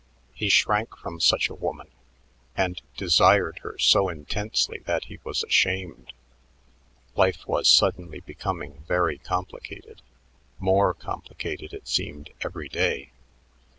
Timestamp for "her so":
3.59-4.09